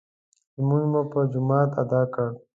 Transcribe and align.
لمونځ 0.55 0.85
مو 0.91 1.01
په 1.11 1.19
جماعت 1.31 1.71
ادا 1.81 2.01
کړ. 2.13 2.27